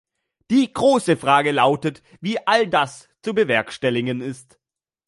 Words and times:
Die 0.49 0.73
große 0.73 1.15
Frage 1.15 1.51
lautet, 1.51 2.01
wie 2.21 2.39
all 2.47 2.67
das 2.67 3.07
zu 3.21 3.35
bewerkstelligen 3.35 4.19
ist. 4.21 4.57